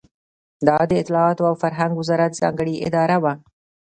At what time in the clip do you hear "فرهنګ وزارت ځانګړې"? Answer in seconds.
1.63-2.75